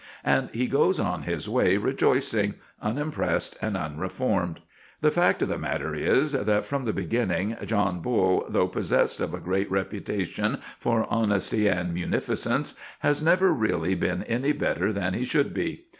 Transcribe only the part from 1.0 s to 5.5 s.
his way rejoicing, unimpressed and unreformed. The fact of